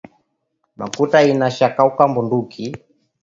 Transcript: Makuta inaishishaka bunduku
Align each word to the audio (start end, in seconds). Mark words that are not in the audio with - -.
Makuta 0.79 1.17
inaishishaka 1.31 1.83
bunduku 2.13 2.61